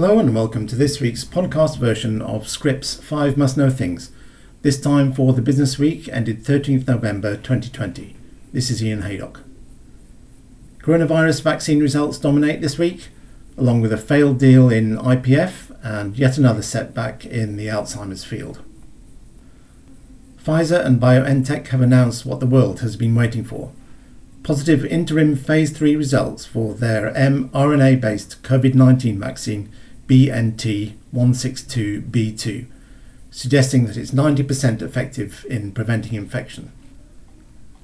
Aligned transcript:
Hello 0.00 0.20
and 0.20 0.32
welcome 0.32 0.64
to 0.68 0.76
this 0.76 1.00
week's 1.00 1.24
podcast 1.24 1.76
version 1.76 2.22
of 2.22 2.48
Scrip's 2.48 2.94
5 3.02 3.36
Must 3.36 3.56
Know 3.56 3.68
Things, 3.68 4.12
this 4.62 4.80
time 4.80 5.12
for 5.12 5.32
the 5.32 5.42
business 5.42 5.76
week 5.76 6.08
ended 6.10 6.44
13th 6.44 6.86
November 6.86 7.34
2020. 7.34 8.14
This 8.52 8.70
is 8.70 8.80
Ian 8.80 9.02
Haydock. 9.02 9.40
Coronavirus 10.78 11.42
vaccine 11.42 11.80
results 11.80 12.16
dominate 12.16 12.60
this 12.60 12.78
week, 12.78 13.08
along 13.56 13.80
with 13.80 13.92
a 13.92 13.98
failed 13.98 14.38
deal 14.38 14.70
in 14.70 14.96
IPF 14.96 15.76
and 15.82 16.16
yet 16.16 16.38
another 16.38 16.62
setback 16.62 17.26
in 17.26 17.56
the 17.56 17.66
Alzheimer's 17.66 18.22
field. 18.22 18.62
Pfizer 20.40 20.86
and 20.86 21.00
BioNTech 21.00 21.66
have 21.66 21.80
announced 21.80 22.24
what 22.24 22.38
the 22.38 22.46
world 22.46 22.78
has 22.82 22.94
been 22.94 23.16
waiting 23.16 23.42
for 23.42 23.72
positive 24.44 24.84
interim 24.86 25.36
phase 25.36 25.76
3 25.76 25.94
results 25.94 26.46
for 26.46 26.72
their 26.72 27.12
mRNA 27.12 28.00
based 28.00 28.42
COVID 28.42 28.74
19 28.74 29.18
vaccine 29.18 29.68
BNT162b2, 30.08 32.66
suggesting 33.30 33.86
that 33.86 33.96
it's 33.96 34.10
90% 34.10 34.82
effective 34.82 35.46
in 35.48 35.72
preventing 35.72 36.14
infection. 36.14 36.72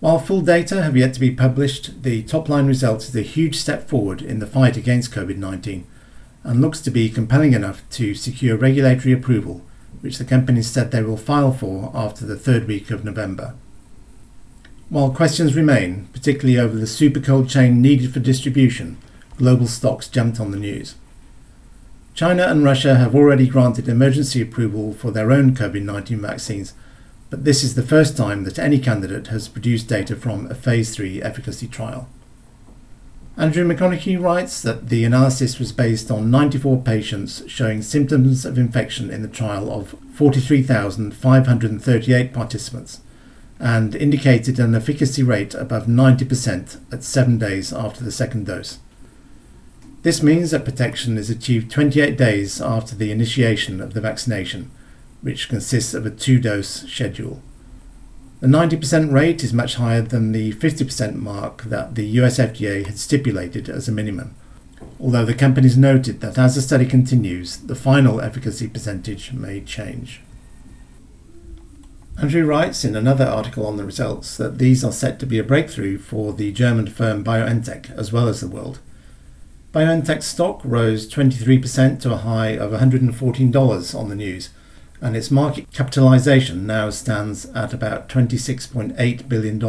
While 0.01 0.19
full 0.19 0.41
data 0.41 0.83
have 0.83 0.97
yet 0.97 1.15
to 1.15 1.21
be 1.21 1.31
published, 1.31 2.03
the 2.03 2.23
top 2.25 2.49
line 2.49 2.67
result 2.67 3.05
is 3.05 3.17
a 3.17 3.23
huge 3.23 3.57
step 3.57 3.89
forward 3.89 4.21
in 4.21 4.39
the 4.39 4.47
fight 4.47 4.77
against 4.77 5.13
COVID 5.13 5.37
19 5.37 5.87
and 6.43 6.61
looks 6.61 6.81
to 6.83 6.91
be 6.91 7.09
compelling 7.09 7.55
enough 7.55 7.89
to 7.91 8.15
secure 8.15 8.57
regulatory 8.57 9.15
approval, 9.15 9.63
which 10.03 10.19
the 10.19 10.25
company 10.25 10.61
said 10.61 10.91
they 10.91 11.03
will 11.03 11.17
file 11.17 11.53
for 11.53 11.91
after 11.95 12.27
the 12.27 12.37
third 12.37 12.67
week 12.67 12.91
of 12.91 13.05
November. 13.05 13.55
While 14.91 15.11
questions 15.11 15.57
remain, 15.57 16.09
particularly 16.13 16.59
over 16.59 16.77
the 16.77 16.87
super 16.87 17.21
cold 17.21 17.49
chain 17.49 17.81
needed 17.81 18.13
for 18.13 18.21
distribution, 18.21 18.99
global 19.39 19.67
stocks 19.67 20.09
jumped 20.09 20.39
on 20.39 20.51
the 20.51 20.59
news. 20.59 20.97
China 22.15 22.45
and 22.45 22.63
Russia 22.63 22.95
have 22.95 23.17
already 23.17 23.49
granted 23.49 23.89
emergency 23.89 24.41
approval 24.41 24.93
for 24.93 25.11
their 25.11 25.33
own 25.33 25.53
COVID 25.53 25.83
19 25.83 26.21
vaccines, 26.21 26.73
but 27.29 27.45
this 27.45 27.65
is 27.65 27.75
the 27.75 27.83
first 27.83 28.17
time 28.17 28.45
that 28.45 28.57
any 28.57 28.79
candidate 28.79 29.27
has 29.27 29.49
produced 29.49 29.89
data 29.89 30.15
from 30.15 30.47
a 30.47 30.55
phase 30.55 30.95
3 30.95 31.21
efficacy 31.21 31.67
trial. 31.67 32.09
Andrew 33.37 33.67
McConaghie 33.67 34.23
writes 34.23 34.63
that 34.63 34.91
the 34.91 35.05
analysis 35.05 35.59
was 35.59 35.73
based 35.73 36.09
on 36.09 36.31
94 36.31 36.83
patients 36.83 37.43
showing 37.49 37.83
symptoms 37.83 38.45
of 38.45 38.59
infection 38.59 39.11
in 39.11 39.23
the 39.23 39.29
trial 39.29 39.73
of 39.73 39.97
43,538 40.13 42.33
participants 42.33 43.01
and 43.59 43.97
indicated 43.97 44.61
an 44.61 44.77
efficacy 44.77 45.25
rate 45.25 45.53
above 45.55 45.87
90% 45.87 46.79
at 46.93 47.03
seven 47.03 47.39
days 47.39 47.73
after 47.73 48.05
the 48.05 48.13
second 48.13 48.47
dose. 48.47 48.79
This 50.05 50.23
means 50.23 50.51
that 50.51 50.67
protection 50.67 51.17
is 51.17 51.31
achieved 51.31 51.71
28 51.71 52.19
days 52.19 52.61
after 52.61 52.95
the 52.95 53.11
initiation 53.11 53.81
of 53.81 53.95
the 53.95 54.03
vaccination, 54.03 54.71
which 55.23 55.49
consists 55.49 55.95
of 55.95 56.05
a 56.05 56.11
two 56.11 56.39
dose 56.39 56.83
schedule. 56.83 57.41
The 58.41 58.47
90% 58.47 59.11
rate 59.11 59.43
is 59.43 59.55
much 59.55 59.77
higher 59.77 60.03
than 60.03 60.33
the 60.33 60.53
50% 60.53 61.15
mark 61.15 61.63
that 61.63 61.95
the 61.95 62.05
US 62.21 62.39
FDA 62.39 62.85
had 62.85 62.99
stipulated 62.99 63.71
as 63.71 63.89
a 63.89 63.93
minimum, 63.93 64.35
although 65.01 65.25
the 65.25 65.33
companies 65.33 65.79
noted 65.79 66.21
that 66.21 66.37
as 66.37 66.55
the 66.55 66.61
study 66.61 66.85
continues, 66.85 67.57
the 67.57 67.75
final 67.75 68.21
efficacy 68.21 68.69
percentage 68.69 69.33
may 69.33 69.63
change. 69.63 70.21
Andrew 72.21 72.45
writes 72.45 72.85
in 72.85 72.95
another 72.95 73.25
article 73.25 73.67
on 73.67 73.79
the 73.79 73.87
results 73.87 74.37
that 74.37 74.59
these 74.59 74.85
are 74.85 74.93
set 74.93 75.19
to 75.21 75.27
be 75.27 75.39
a 75.39 75.43
breakthrough 75.43 75.97
for 75.97 76.35
the 76.35 76.53
German 76.53 76.89
firm 76.89 77.25
BioNTech 77.25 77.91
as 77.97 78.13
well 78.13 78.29
as 78.29 78.43
the 78.43 78.49
world. 78.49 78.81
BioNTech's 79.75 80.27
stock 80.27 80.61
rose 80.63 81.13
23% 81.13 82.01
to 82.03 82.13
a 82.13 82.19
high 82.19 82.51
of 82.51 82.71
$114 82.71 83.99
on 83.99 84.09
the 84.09 84.15
news, 84.15 84.51
and 85.01 85.17
its 85.17 85.33
market 85.33 85.73
capitalization 85.73 86.65
now 86.65 86.91
stands 86.91 87.47
at 87.47 87.75
about 87.75 88.09
$26.8 88.09 89.29
billion, 89.29 89.61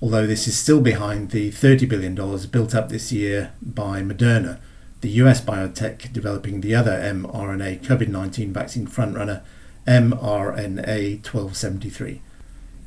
although 0.00 0.26
this 0.28 0.46
is 0.46 0.56
still 0.56 0.80
behind 0.80 1.32
the 1.32 1.50
$30 1.50 1.88
billion 1.88 2.14
built 2.46 2.76
up 2.76 2.90
this 2.90 3.10
year 3.10 3.50
by 3.60 4.02
Moderna, 4.02 4.60
the 5.00 5.10
US 5.10 5.40
biotech 5.40 6.12
developing 6.12 6.60
the 6.60 6.76
other 6.76 6.92
mRNA 6.92 7.82
COVID 7.82 8.06
19 8.06 8.52
vaccine 8.52 8.86
frontrunner 8.86 9.42
mRNA 9.84 11.24
1273. 11.24 12.22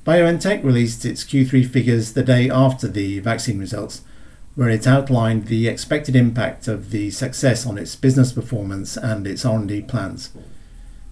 BioNTech 0.05 0.63
released 0.63 1.03
its 1.03 1.25
Q3 1.25 1.69
figures 1.69 2.13
the 2.13 2.23
day 2.23 2.49
after 2.49 2.88
the 2.88 3.19
vaccine 3.19 3.59
results, 3.59 4.03
where 4.57 4.69
it 4.69 4.88
outlined 4.88 5.45
the 5.45 5.68
expected 5.68 6.16
impact 6.16 6.68
of 6.68 6.90
the 6.90 7.12
success 7.12 7.63
on 7.63 7.78
its 7.78 7.95
business 7.95 8.34
performance 8.34 8.97
and 8.97 9.28
its 9.28 9.45
R&D 9.45 9.84
plans. 9.84 10.31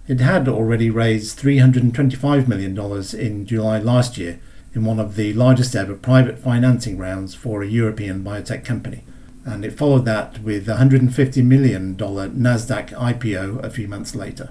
It 0.08 0.18
had 0.18 0.48
already 0.48 0.90
raised 0.90 1.38
$325 1.38 2.48
million 2.48 2.76
in 3.16 3.46
July 3.46 3.78
last 3.78 4.18
year 4.18 4.40
in 4.74 4.84
one 4.84 4.98
of 4.98 5.14
the 5.14 5.32
largest 5.32 5.76
ever 5.76 5.94
private 5.94 6.40
financing 6.40 6.98
rounds 6.98 7.36
for 7.36 7.62
a 7.62 7.68
European 7.68 8.24
biotech 8.24 8.64
company, 8.64 9.04
and 9.44 9.64
it 9.64 9.78
followed 9.78 10.06
that 10.06 10.40
with 10.42 10.68
a 10.68 10.74
$150 10.74 11.44
million 11.44 11.96
NASDAQ 11.96 12.88
IPO 12.88 13.62
a 13.62 13.70
few 13.70 13.86
months 13.86 14.16
later. 14.16 14.50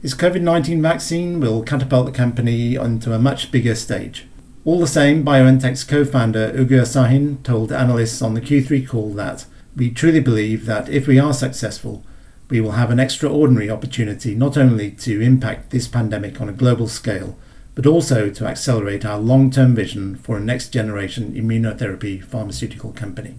His 0.00 0.14
COVID 0.14 0.40
19 0.40 0.80
vaccine 0.80 1.40
will 1.40 1.62
catapult 1.62 2.06
the 2.06 2.12
company 2.12 2.74
onto 2.74 3.12
a 3.12 3.18
much 3.18 3.52
bigger 3.52 3.74
stage. 3.74 4.26
All 4.64 4.80
the 4.80 4.86
same, 4.86 5.24
BioNTech's 5.24 5.84
co 5.84 6.04
founder 6.04 6.52
Ugur 6.52 6.82
Sahin 6.82 7.42
told 7.42 7.72
analysts 7.72 8.20
on 8.20 8.34
the 8.34 8.40
Q3 8.40 8.86
call 8.86 9.10
that 9.14 9.46
we 9.76 9.90
truly 9.90 10.20
believe 10.20 10.66
that 10.66 10.88
if 10.88 11.06
we 11.06 11.18
are 11.18 11.32
successful, 11.32 12.04
we 12.50 12.60
will 12.60 12.72
have 12.72 12.90
an 12.90 12.98
extraordinary 12.98 13.70
opportunity 13.70 14.34
not 14.34 14.56
only 14.56 14.90
to 14.90 15.20
impact 15.20 15.70
this 15.70 15.86
pandemic 15.86 16.40
on 16.40 16.48
a 16.48 16.52
global 16.52 16.88
scale, 16.88 17.38
but 17.74 17.86
also 17.86 18.30
to 18.30 18.46
accelerate 18.46 19.04
our 19.04 19.18
long 19.18 19.50
term 19.50 19.74
vision 19.74 20.16
for 20.16 20.36
a 20.36 20.40
next 20.40 20.70
generation 20.70 21.32
immunotherapy 21.34 22.22
pharmaceutical 22.22 22.92
company. 22.92 23.36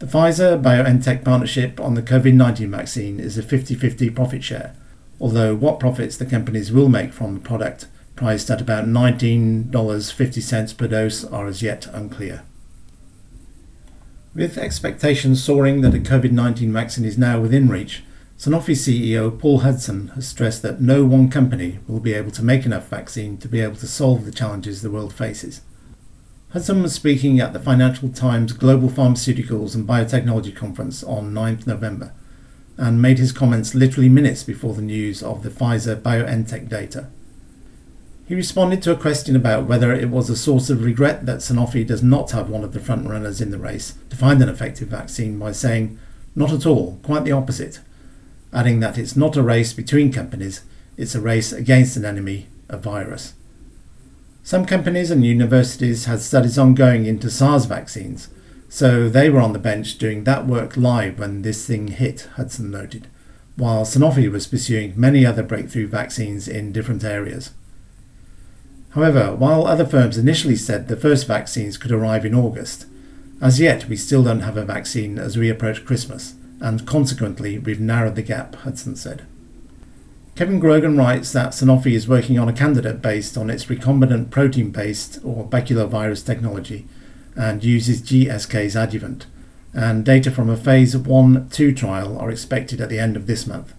The 0.00 0.06
Pfizer 0.06 0.60
BioNTech 0.60 1.24
partnership 1.24 1.80
on 1.80 1.94
the 1.94 2.02
COVID 2.02 2.34
19 2.34 2.70
vaccine 2.70 3.18
is 3.18 3.38
a 3.38 3.42
50 3.42 3.74
50 3.74 4.10
profit 4.10 4.44
share 4.44 4.76
although 5.22 5.54
what 5.54 5.78
profits 5.78 6.16
the 6.16 6.26
companies 6.26 6.72
will 6.72 6.88
make 6.88 7.12
from 7.12 7.34
the 7.34 7.40
product, 7.40 7.86
priced 8.22 8.50
at 8.50 8.60
about 8.60 8.84
$19.50 8.84 10.76
per 10.76 10.86
dose, 10.86 11.24
are 11.24 11.48
as 11.48 11.60
yet 11.60 11.88
unclear. 11.92 12.44
With 14.32 14.56
expectations 14.56 15.42
soaring 15.42 15.80
that 15.80 15.96
a 15.96 15.98
COVID 15.98 16.30
19 16.30 16.72
vaccine 16.72 17.04
is 17.04 17.18
now 17.18 17.40
within 17.40 17.68
reach, 17.68 18.04
Sanofi 18.38 18.76
CEO 18.76 19.36
Paul 19.36 19.58
Hudson 19.58 20.08
has 20.14 20.28
stressed 20.28 20.62
that 20.62 20.80
no 20.80 21.04
one 21.04 21.30
company 21.30 21.80
will 21.88 21.98
be 21.98 22.14
able 22.14 22.30
to 22.30 22.44
make 22.44 22.64
enough 22.64 22.86
vaccine 22.86 23.38
to 23.38 23.48
be 23.48 23.60
able 23.60 23.74
to 23.74 23.88
solve 23.88 24.24
the 24.24 24.30
challenges 24.30 24.82
the 24.82 24.90
world 24.90 25.12
faces. 25.12 25.62
Hudson 26.52 26.80
was 26.80 26.94
speaking 26.94 27.40
at 27.40 27.52
the 27.52 27.58
Financial 27.58 28.08
Times 28.08 28.52
Global 28.52 28.88
Pharmaceuticals 28.88 29.74
and 29.74 29.88
Biotechnology 29.88 30.54
Conference 30.54 31.02
on 31.02 31.34
9th 31.34 31.66
November 31.66 32.12
and 32.78 33.02
made 33.02 33.18
his 33.18 33.32
comments 33.32 33.74
literally 33.74 34.08
minutes 34.08 34.44
before 34.44 34.74
the 34.74 34.80
news 34.80 35.24
of 35.24 35.42
the 35.42 35.50
Pfizer 35.50 36.00
BioNTech 36.00 36.68
data. 36.68 37.08
He 38.26 38.34
responded 38.36 38.82
to 38.82 38.92
a 38.92 38.96
question 38.96 39.34
about 39.34 39.66
whether 39.66 39.92
it 39.92 40.08
was 40.08 40.30
a 40.30 40.36
source 40.36 40.70
of 40.70 40.84
regret 40.84 41.26
that 41.26 41.38
Sanofi 41.38 41.86
does 41.86 42.02
not 42.02 42.30
have 42.30 42.48
one 42.48 42.62
of 42.62 42.72
the 42.72 42.80
frontrunners 42.80 43.40
in 43.40 43.50
the 43.50 43.58
race 43.58 43.94
to 44.10 44.16
find 44.16 44.40
an 44.40 44.48
effective 44.48 44.88
vaccine 44.88 45.38
by 45.38 45.52
saying, 45.52 45.98
Not 46.36 46.52
at 46.52 46.64
all, 46.64 47.00
quite 47.02 47.24
the 47.24 47.32
opposite, 47.32 47.80
adding 48.52 48.80
that 48.80 48.96
it's 48.96 49.16
not 49.16 49.36
a 49.36 49.42
race 49.42 49.72
between 49.72 50.12
companies, 50.12 50.62
it's 50.96 51.16
a 51.16 51.20
race 51.20 51.52
against 51.52 51.96
an 51.96 52.04
enemy, 52.04 52.46
a 52.68 52.76
virus. 52.76 53.34
Some 54.44 54.66
companies 54.66 55.10
and 55.10 55.24
universities 55.24 56.04
had 56.04 56.20
studies 56.20 56.58
ongoing 56.58 57.06
into 57.06 57.28
SARS 57.28 57.64
vaccines, 57.64 58.28
so 58.68 59.08
they 59.08 59.30
were 59.30 59.40
on 59.40 59.52
the 59.52 59.58
bench 59.58 59.98
doing 59.98 60.24
that 60.24 60.46
work 60.46 60.76
live 60.76 61.18
when 61.18 61.42
this 61.42 61.66
thing 61.66 61.88
hit, 61.88 62.28
Hudson 62.36 62.70
noted, 62.70 63.08
while 63.56 63.84
Sanofi 63.84 64.30
was 64.30 64.46
pursuing 64.46 64.94
many 64.96 65.26
other 65.26 65.42
breakthrough 65.42 65.88
vaccines 65.88 66.46
in 66.46 66.72
different 66.72 67.04
areas. 67.04 67.50
However, 68.94 69.34
while 69.34 69.66
other 69.66 69.86
firms 69.86 70.18
initially 70.18 70.56
said 70.56 70.88
the 70.88 70.96
first 70.96 71.26
vaccines 71.26 71.78
could 71.78 71.92
arrive 71.92 72.26
in 72.26 72.34
August, 72.34 72.86
as 73.40 73.58
yet 73.58 73.88
we 73.88 73.96
still 73.96 74.22
don't 74.22 74.40
have 74.40 74.56
a 74.56 74.64
vaccine 74.64 75.18
as 75.18 75.36
we 75.36 75.48
approach 75.48 75.84
Christmas, 75.84 76.34
and 76.60 76.86
consequently 76.86 77.58
we've 77.58 77.80
narrowed 77.80 78.16
the 78.16 78.22
gap, 78.22 78.54
Hudson 78.56 78.94
said. 78.94 79.26
Kevin 80.34 80.60
Grogan 80.60 80.96
writes 80.96 81.32
that 81.32 81.50
Sanofi 81.50 81.92
is 81.92 82.08
working 82.08 82.38
on 82.38 82.48
a 82.48 82.54
candidate 82.54 83.02
based 83.02 83.36
on 83.36 83.50
its 83.50 83.66
recombinant 83.66 84.30
protein 84.30 84.70
based 84.70 85.18
or 85.24 85.46
baculovirus 85.46 86.24
technology 86.24 86.86
and 87.34 87.64
uses 87.64 88.02
GSK's 88.02 88.76
adjuvant, 88.76 89.26
and 89.74 90.04
data 90.04 90.30
from 90.30 90.50
a 90.50 90.56
phase 90.56 90.94
1 90.96 91.48
2 91.48 91.72
trial 91.72 92.18
are 92.18 92.30
expected 92.30 92.80
at 92.80 92.90
the 92.90 92.98
end 92.98 93.16
of 93.16 93.26
this 93.26 93.46
month. 93.46 93.72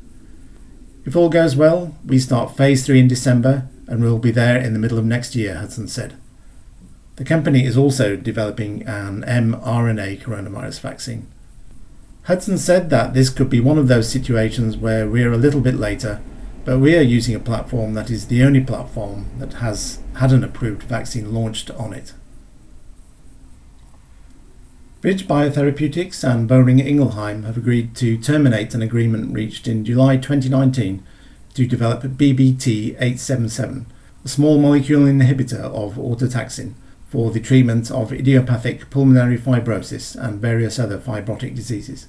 If 1.06 1.16
all 1.16 1.30
goes 1.30 1.56
well, 1.56 1.96
we 2.06 2.18
start 2.18 2.58
phase 2.58 2.86
3 2.86 3.02
in 3.02 3.08
December 3.08 3.68
and 3.88 4.02
we'll 4.02 4.20
be 4.20 4.32
there 4.32 4.58
in 4.58 4.74
the 4.74 4.80
middle 4.80 4.98
of 4.98 5.06
next 5.06 5.36
year, 5.36 5.56
Hudson 5.56 5.88
said. 5.88 6.16
The 7.16 7.26
company 7.26 7.66
is 7.66 7.78
also 7.78 8.16
developing 8.16 8.84
an 8.84 9.24
mRNA 9.24 10.22
coronavirus 10.22 10.80
vaccine. 10.80 11.28
Hudson 12.24 12.58
said 12.58 12.90
that 12.90 13.14
this 13.14 13.30
could 13.30 13.50
be 13.50 13.60
one 13.60 13.78
of 13.78 13.88
those 13.88 14.10
situations 14.10 14.78
where 14.78 15.08
we're 15.08 15.34
a 15.34 15.38
little 15.38 15.62
bit 15.62 15.76
later, 15.76 16.22
but 16.66 16.80
we 16.80 16.98
are 16.98 17.02
using 17.02 17.36
a 17.36 17.40
platform 17.40 17.94
that 17.94 18.10
is 18.10 18.28
the 18.28 18.42
only 18.44 18.62
platform 18.62 19.30
that 19.38 19.54
has 19.56 20.00
had 20.16 20.32
an 20.32 20.44
approved 20.44 20.84
vaccine 20.84 21.34
launched 21.34 21.70
on 21.72 21.94
it. 21.94 22.14
Bridge 25.02 25.28
Biotherapeutics 25.28 26.24
and 26.24 26.50
Boehringer 26.50 26.88
Ingelheim 26.88 27.44
have 27.44 27.58
agreed 27.58 27.94
to 27.98 28.18
terminate 28.18 28.74
an 28.74 28.82
agreement 28.82 29.34
reached 29.34 29.68
in 29.68 29.84
July 29.84 30.16
2019 30.16 31.04
to 31.54 31.68
develop 31.68 32.04
BBT 32.04 32.96
877, 32.96 33.86
a 34.24 34.28
small 34.28 34.58
molecule 34.58 35.04
inhibitor 35.04 35.60
of 35.60 35.96
autotaxin 35.96 36.74
for 37.10 37.32
the 37.32 37.40
treatment 37.40 37.92
of 37.92 38.12
idiopathic 38.12 38.90
pulmonary 38.90 39.38
fibrosis 39.38 40.16
and 40.16 40.42
various 40.42 40.80
other 40.80 40.98
fibrotic 40.98 41.56
diseases. 41.56 42.08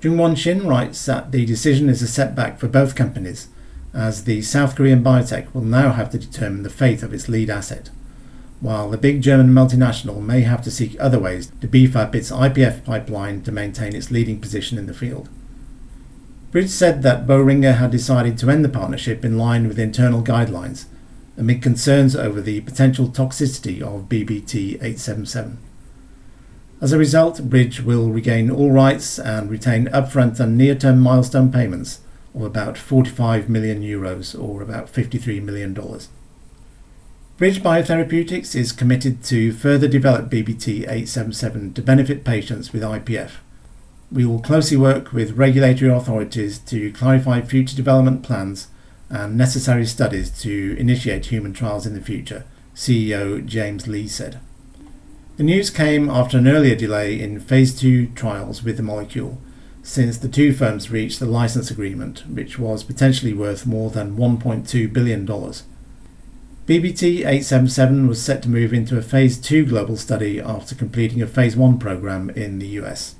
Jungwon 0.00 0.36
Shin 0.36 0.66
writes 0.66 1.04
that 1.06 1.30
the 1.30 1.46
decision 1.46 1.88
is 1.88 2.02
a 2.02 2.08
setback 2.08 2.58
for 2.58 2.68
both 2.68 2.96
companies, 2.96 3.48
as 3.94 4.24
the 4.24 4.42
South 4.42 4.74
Korean 4.74 5.04
biotech 5.04 5.52
will 5.54 5.62
now 5.62 5.92
have 5.92 6.10
to 6.10 6.18
determine 6.18 6.62
the 6.62 6.70
fate 6.70 7.02
of 7.02 7.12
its 7.12 7.28
lead 7.28 7.50
asset 7.50 7.90
while 8.62 8.88
the 8.88 8.96
big 8.96 9.20
German 9.20 9.48
multinational 9.48 10.22
may 10.22 10.42
have 10.42 10.62
to 10.62 10.70
seek 10.70 10.96
other 11.00 11.18
ways 11.18 11.50
to 11.60 11.66
beef 11.66 11.96
up 11.96 12.14
its 12.14 12.30
IPF 12.30 12.84
pipeline 12.84 13.42
to 13.42 13.50
maintain 13.50 13.94
its 13.94 14.12
leading 14.12 14.40
position 14.40 14.78
in 14.78 14.86
the 14.86 14.94
field. 14.94 15.28
Bridge 16.52 16.68
said 16.68 17.02
that 17.02 17.26
Boehringer 17.26 17.78
had 17.78 17.90
decided 17.90 18.36
to 18.36 18.50
end 18.50 18.62
the 18.62 18.68
partnership 18.68 19.24
in 19.24 19.38
line 19.38 19.66
with 19.66 19.78
internal 19.78 20.22
guidelines, 20.22 20.84
amid 21.38 21.62
concerns 21.62 22.14
over 22.14 22.42
the 22.42 22.60
potential 22.60 23.08
toxicity 23.08 23.80
of 23.80 24.10
BBT 24.10 24.74
877. 24.74 25.56
As 26.82 26.92
a 26.92 26.98
result, 26.98 27.48
Bridge 27.48 27.80
will 27.80 28.10
regain 28.10 28.50
all 28.50 28.70
rights 28.70 29.18
and 29.18 29.48
retain 29.48 29.86
upfront 29.86 30.38
and 30.40 30.58
near 30.58 30.74
term 30.74 31.00
milestone 31.00 31.50
payments 31.50 32.00
of 32.34 32.42
about 32.42 32.76
45 32.76 33.48
million 33.48 33.80
euros 33.80 34.38
or 34.38 34.60
about 34.60 34.92
$53 34.92 35.42
million. 35.42 35.72
Bridge 37.38 37.62
Biotherapeutics 37.62 38.54
is 38.54 38.72
committed 38.72 39.24
to 39.24 39.52
further 39.52 39.88
develop 39.88 40.28
BBT 40.28 40.80
877 40.80 41.72
to 41.72 41.80
benefit 41.80 42.24
patients 42.24 42.74
with 42.74 42.82
IPF. 42.82 43.41
We 44.12 44.26
will 44.26 44.40
closely 44.40 44.76
work 44.76 45.14
with 45.14 45.38
regulatory 45.38 45.90
authorities 45.90 46.58
to 46.58 46.92
clarify 46.92 47.40
future 47.40 47.74
development 47.74 48.22
plans 48.22 48.68
and 49.08 49.38
necessary 49.38 49.86
studies 49.86 50.30
to 50.42 50.76
initiate 50.78 51.26
human 51.26 51.54
trials 51.54 51.86
in 51.86 51.94
the 51.94 52.00
future, 52.02 52.44
CEO 52.74 53.44
James 53.46 53.88
Lee 53.88 54.06
said. 54.06 54.38
The 55.38 55.44
news 55.44 55.70
came 55.70 56.10
after 56.10 56.36
an 56.36 56.46
earlier 56.46 56.74
delay 56.74 57.18
in 57.18 57.40
phase 57.40 57.74
2 57.80 58.08
trials 58.08 58.62
with 58.62 58.76
the 58.76 58.82
molecule, 58.82 59.38
since 59.82 60.18
the 60.18 60.28
two 60.28 60.52
firms 60.52 60.90
reached 60.90 61.18
the 61.18 61.24
license 61.24 61.70
agreement, 61.70 62.26
which 62.28 62.58
was 62.58 62.84
potentially 62.84 63.32
worth 63.32 63.64
more 63.64 63.88
than 63.88 64.18
$1.2 64.18 64.92
billion. 64.92 65.26
BBT 66.66 67.20
877 67.20 68.06
was 68.06 68.22
set 68.22 68.42
to 68.42 68.50
move 68.50 68.74
into 68.74 68.98
a 68.98 69.02
Phase 69.02 69.40
2 69.40 69.64
global 69.64 69.96
study 69.96 70.38
after 70.38 70.74
completing 70.74 71.22
a 71.22 71.26
Phase 71.26 71.56
1 71.56 71.78
program 71.78 72.28
in 72.28 72.58
the 72.58 72.68
US. 72.78 73.14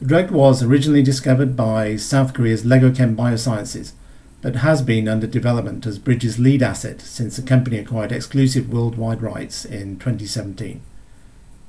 The 0.00 0.06
drug 0.06 0.30
was 0.30 0.62
originally 0.62 1.02
discovered 1.02 1.56
by 1.56 1.96
South 1.96 2.32
Korea's 2.32 2.62
LegoChem 2.62 3.16
Biosciences, 3.16 3.94
but 4.40 4.54
has 4.54 4.80
been 4.80 5.08
under 5.08 5.26
development 5.26 5.84
as 5.86 5.98
Bridge's 5.98 6.38
lead 6.38 6.62
asset 6.62 7.00
since 7.00 7.34
the 7.34 7.42
company 7.42 7.78
acquired 7.78 8.12
exclusive 8.12 8.72
worldwide 8.72 9.20
rights 9.20 9.64
in 9.64 9.98
2017. 9.98 10.80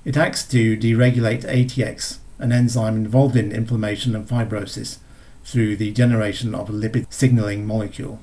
It 0.05 0.15
acts 0.15 0.47
to 0.49 0.77
deregulate 0.77 1.43
ATX, 1.43 2.19
an 2.37 2.51
enzyme 2.51 2.97
involved 2.97 3.35
in 3.35 3.51
inflammation 3.51 4.15
and 4.15 4.27
fibrosis, 4.27 4.99
through 5.43 5.77
the 5.77 5.91
generation 5.91 6.53
of 6.53 6.69
a 6.69 6.73
lipid 6.73 7.11
signaling 7.11 7.65
molecule. 7.65 8.19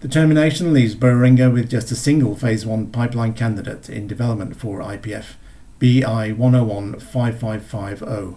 The 0.00 0.08
termination 0.08 0.72
leaves 0.72 0.94
Boehringer 0.94 1.52
with 1.52 1.68
just 1.68 1.90
a 1.90 1.94
single 1.94 2.34
Phase 2.34 2.64
1 2.64 2.86
pipeline 2.86 3.34
candidate 3.34 3.90
in 3.90 4.06
development 4.06 4.56
for 4.56 4.80
IPF, 4.80 5.34
BI 5.78 6.32
1015550. 6.32 8.36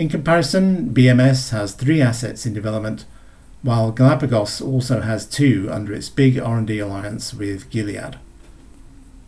In 0.00 0.08
comparison, 0.08 0.94
BMS 0.94 1.50
has 1.50 1.74
three 1.74 2.00
assets 2.00 2.46
in 2.46 2.54
development, 2.54 3.04
while 3.60 3.92
Galapagos 3.92 4.62
also 4.62 5.02
has 5.02 5.26
two 5.26 5.68
under 5.70 5.92
its 5.92 6.08
big 6.08 6.38
R&D 6.38 6.78
alliance 6.78 7.34
with 7.34 7.68
Gilead. 7.68 8.18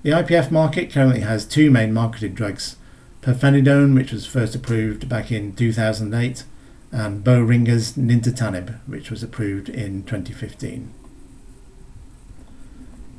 The 0.02 0.12
IPF 0.12 0.50
market 0.50 0.90
currently 0.90 1.20
has 1.20 1.44
two 1.44 1.70
main 1.70 1.92
marketed 1.92 2.34
drugs, 2.34 2.76
pirfenidone, 3.20 3.94
which 3.94 4.12
was 4.12 4.24
first 4.24 4.54
approved 4.54 5.10
back 5.10 5.30
in 5.30 5.54
2008, 5.54 6.44
and 6.90 7.22
Boehringer's 7.22 7.92
nintedanib, 7.92 8.78
which 8.86 9.10
was 9.10 9.22
approved 9.22 9.68
in 9.68 10.04
2015. 10.04 10.90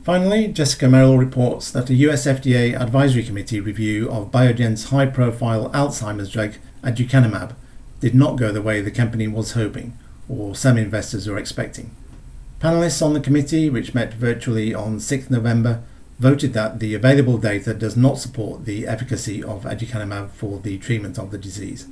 Finally, 0.03 0.47
Jessica 0.47 0.89
Merrill 0.89 1.19
reports 1.19 1.69
that 1.69 1.91
a 1.91 1.93
US 1.93 2.25
FDA 2.25 2.75
advisory 2.75 3.21
committee 3.21 3.59
review 3.59 4.09
of 4.09 4.31
Biogen's 4.31 4.85
high 4.85 5.05
profile 5.05 5.69
Alzheimer's 5.69 6.31
drug 6.31 6.53
aducanumab 6.83 7.55
did 7.99 8.13
not 8.13 8.37
go 8.37 8.51
the 8.51 8.61
way 8.61 8.81
the 8.81 8.91
company 8.91 9.27
was 9.27 9.53
hoping, 9.53 9.97
or 10.27 10.55
some 10.55 10.77
investors 10.77 11.27
were 11.27 11.37
expecting. 11.37 11.95
Panelists 12.59 13.05
on 13.05 13.13
the 13.13 13.19
committee, 13.19 13.69
which 13.69 13.93
met 13.93 14.13
virtually 14.13 14.73
on 14.73 14.99
6 14.99 15.29
November, 15.29 15.81
voted 16.19 16.53
that 16.53 16.79
the 16.79 16.93
available 16.93 17.37
data 17.37 17.73
does 17.73 17.97
not 17.97 18.17
support 18.17 18.65
the 18.65 18.87
efficacy 18.87 19.43
of 19.43 19.63
aducanumab 19.63 20.29
for 20.31 20.59
the 20.59 20.77
treatment 20.77 21.17
of 21.17 21.31
the 21.31 21.37
disease. 21.37 21.87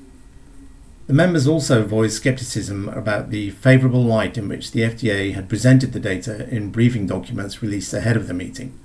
The 1.07 1.13
members 1.13 1.47
also 1.47 1.83
voiced 1.83 2.17
skepticism 2.17 2.87
about 2.87 3.31
the 3.31 3.49
favourable 3.49 4.03
light 4.03 4.37
in 4.37 4.47
which 4.47 4.71
the 4.71 4.81
FDA 4.81 5.33
had 5.33 5.49
presented 5.49 5.91
the 5.91 5.99
data 5.99 6.47
in 6.47 6.71
briefing 6.71 7.07
documents 7.07 7.61
released 7.61 7.93
ahead 7.93 8.15
of 8.15 8.27
the 8.27 8.33
meeting. 8.33 8.79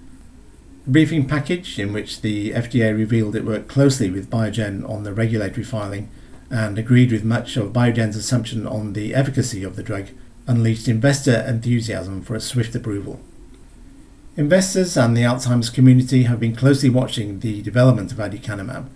Briefing 0.87 1.27
package, 1.27 1.79
in 1.79 1.93
which 1.93 2.21
the 2.21 2.53
FDA 2.53 2.97
revealed 2.97 3.35
it 3.35 3.44
worked 3.44 3.69
closely 3.69 4.11
with 4.11 4.31
Biogen 4.31 4.88
on 4.88 5.03
the 5.03 5.12
regulatory 5.12 5.65
filing 5.65 6.09
and 6.49 6.79
agreed 6.79 7.11
with 7.11 7.25
much 7.25 7.56
of 7.56 7.73
Biogen's 7.73 8.17
assumption 8.17 8.67
on 8.67 8.93
the 8.93 9.15
efficacy 9.15 9.65
of 9.65 9.75
the 9.75 9.83
drug, 9.83 10.09
unleashed 10.47 10.87
investor 10.87 11.44
enthusiasm 11.47 12.23
for 12.23 12.37
a 12.37 12.41
swift 12.41 12.75
approval. 12.75 13.21
Investors 14.37 14.97
and 14.97 15.17
the 15.17 15.23
Alzheimer's 15.23 15.71
community 15.71 16.25
have 16.25 16.38
been 16.38 16.55
closely 16.55 16.88
watching 16.88 17.41
the 17.41 17.62
development 17.62 18.12
of 18.12 18.19
aducanumab 18.19 18.88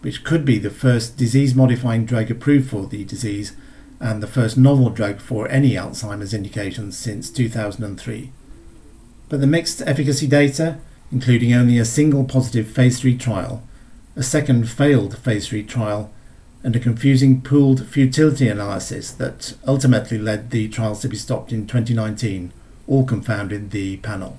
which 0.00 0.24
could 0.24 0.44
be 0.44 0.58
the 0.58 0.70
first 0.70 1.16
disease 1.16 1.54
modifying 1.54 2.04
drug 2.04 2.30
approved 2.30 2.70
for 2.70 2.86
the 2.86 3.04
disease 3.04 3.56
and 4.00 4.22
the 4.22 4.28
first 4.28 4.56
novel 4.56 4.90
drug 4.90 5.18
for 5.18 5.48
any 5.48 5.72
Alzheimer's 5.72 6.32
indication 6.32 6.92
since 6.92 7.30
2003. 7.30 8.32
But 9.28 9.40
the 9.40 9.46
mixed 9.46 9.82
efficacy 9.82 10.28
data, 10.28 10.78
including 11.10 11.52
only 11.52 11.78
a 11.78 11.84
single 11.84 12.24
positive 12.24 12.68
phase 12.68 13.00
3 13.00 13.16
trial, 13.16 13.62
a 14.16 14.22
second 14.22 14.68
failed 14.68 15.16
phase 15.18 15.48
3 15.48 15.62
trial, 15.64 16.12
and 16.62 16.74
a 16.74 16.80
confusing 16.80 17.40
pooled 17.40 17.86
futility 17.86 18.48
analysis 18.48 19.12
that 19.12 19.54
ultimately 19.66 20.18
led 20.18 20.50
the 20.50 20.68
trials 20.68 21.00
to 21.00 21.08
be 21.08 21.16
stopped 21.16 21.52
in 21.52 21.66
2019, 21.66 22.52
all 22.86 23.04
confounded 23.04 23.70
the 23.70 23.96
panel. 23.98 24.38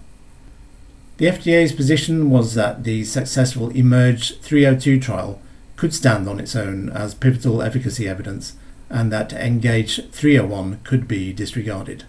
The 1.18 1.28
FDA's 1.28 1.74
position 1.74 2.30
was 2.30 2.54
that 2.56 2.84
the 2.84 3.04
successful 3.04 3.70
eMERGE 3.72 4.40
302 4.40 5.00
trial 5.00 5.42
could 5.76 5.94
stand 5.94 6.28
on 6.28 6.40
its 6.40 6.56
own 6.56 6.90
as 6.90 7.14
pivotal 7.14 7.62
efficacy 7.62 8.08
evidence 8.08 8.56
and 8.90 9.12
that 9.12 9.34
Engage 9.34 10.10
301 10.12 10.80
could 10.84 11.08
be 11.08 11.32
disregarded. 11.32 12.06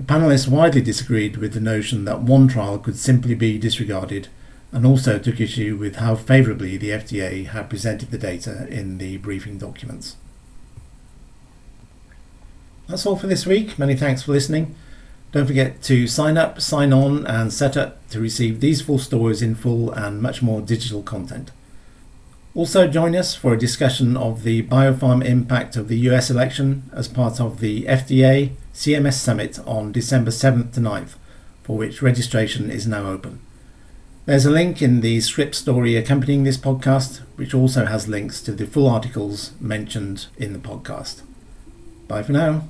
The 0.00 0.06
panelists 0.14 0.48
widely 0.48 0.80
disagreed 0.80 1.36
with 1.36 1.52
the 1.52 1.60
notion 1.60 2.06
that 2.06 2.22
one 2.22 2.48
trial 2.48 2.78
could 2.78 2.96
simply 2.96 3.34
be 3.34 3.58
disregarded 3.58 4.28
and 4.72 4.86
also 4.86 5.18
took 5.18 5.42
issue 5.42 5.76
with 5.76 5.96
how 5.96 6.14
favourably 6.14 6.78
the 6.78 6.88
FDA 6.88 7.46
had 7.46 7.68
presented 7.68 8.10
the 8.10 8.16
data 8.16 8.66
in 8.68 8.96
the 8.96 9.18
briefing 9.18 9.58
documents. 9.58 10.16
That's 12.88 13.04
all 13.04 13.16
for 13.16 13.26
this 13.26 13.44
week. 13.44 13.78
Many 13.78 13.94
thanks 13.94 14.22
for 14.22 14.32
listening. 14.32 14.74
Don't 15.32 15.46
forget 15.46 15.82
to 15.82 16.06
sign 16.06 16.38
up, 16.38 16.62
sign 16.62 16.94
on, 16.94 17.26
and 17.26 17.52
set 17.52 17.76
up 17.76 18.08
to 18.08 18.20
receive 18.20 18.60
these 18.60 18.80
full 18.80 18.98
stories 18.98 19.42
in 19.42 19.54
full 19.54 19.90
and 19.92 20.22
much 20.22 20.40
more 20.40 20.62
digital 20.62 21.02
content. 21.02 21.50
Also, 22.54 22.88
join 22.88 23.14
us 23.14 23.34
for 23.34 23.52
a 23.52 23.58
discussion 23.58 24.16
of 24.16 24.44
the 24.44 24.62
biopharm 24.62 25.22
impact 25.22 25.76
of 25.76 25.88
the 25.88 25.98
US 26.08 26.30
election 26.30 26.88
as 26.94 27.06
part 27.06 27.38
of 27.38 27.60
the 27.60 27.82
FDA 27.82 28.52
CMS 28.72 29.14
Summit 29.14 29.58
on 29.66 29.92
December 29.92 30.30
7th 30.30 30.74
to 30.74 30.80
9th, 30.80 31.16
for 31.62 31.76
which 31.76 32.02
registration 32.02 32.70
is 32.70 32.86
now 32.86 33.06
open. 33.06 33.40
There's 34.26 34.46
a 34.46 34.50
link 34.50 34.80
in 34.80 35.00
the 35.00 35.20
Scrip 35.20 35.54
story 35.54 35.96
accompanying 35.96 36.44
this 36.44 36.56
podcast, 36.56 37.22
which 37.36 37.52
also 37.52 37.86
has 37.86 38.06
links 38.06 38.40
to 38.42 38.52
the 38.52 38.66
full 38.66 38.88
articles 38.88 39.52
mentioned 39.60 40.26
in 40.36 40.52
the 40.52 40.58
podcast. 40.58 41.22
Bye 42.06 42.22
for 42.22 42.32
now. 42.32 42.68